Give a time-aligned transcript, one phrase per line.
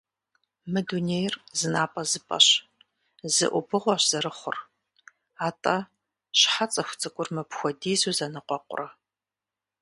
[0.71, 2.47] Мы дунейр зы напӏэзыпӏэщ,
[3.33, 4.57] зы ӏубыгъуэщ зэрыхъур,
[5.47, 5.77] атӏэ,
[6.39, 8.87] щхьэ цӏыхуцӏыкӏур мыпхуэдизу зэныкъуэкъурэ?